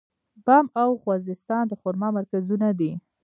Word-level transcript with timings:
بم 0.45 0.65
او 0.81 0.89
خوزستان 1.03 1.63
د 1.67 1.73
خرما 1.81 2.09
مرکزونه 2.17 2.69
دي. 2.79 2.91